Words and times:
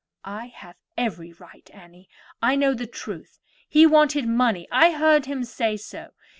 "I 0.25 0.47
have 0.47 0.77
every 0.97 1.31
right, 1.31 1.69
Annie; 1.71 2.09
I 2.41 2.55
know 2.55 2.73
the 2.73 2.87
truth. 2.87 3.37
He 3.69 3.85
wanted 3.85 4.27
money; 4.27 4.67
I 4.71 4.93
heard 4.93 5.27
him 5.27 5.43
say 5.43 5.77
so. 5.77 6.13